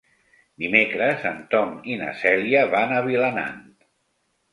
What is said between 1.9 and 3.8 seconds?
i na Cèlia van a Vilanant.